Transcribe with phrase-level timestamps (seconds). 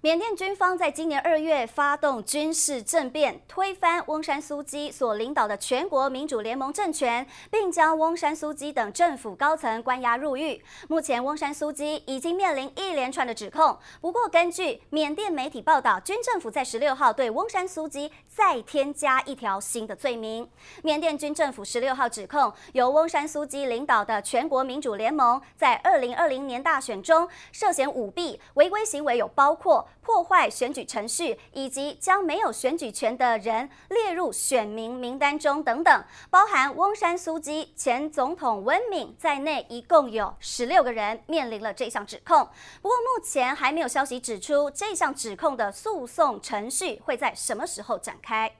[0.00, 10.62] 缅甸军方在今年二月发动军事政变，推翻翁山苏基所领导的全国民主联盟政权，并将翁山苏基等政府高层关押入狱。
[10.88, 13.76] 目前，翁山苏基已经面临一连串的指控。
[14.00, 20.48] 不过，根据缅甸媒体报道，军政府在十六号对翁山苏基再添加一条新的罪名。
[20.84, 29.87] 缅甸军政府十六号指控，由翁山苏基领导的全国民主联盟在二零二零年大选中涉嫌舞弊，违规行为有包括。
[30.00, 42.48] 破坏选举程序，以及将没有选举权的人列入选民名单中等等，包含翁山苏基、前总统温敏在内，一共有十六个人面临了这项指控。
[42.80, 48.52] 不过目前还没有消息指出这项指控的诉讼程序会在什么时候展开。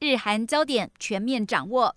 [0.00, 1.96] 日韩焦点全面掌握。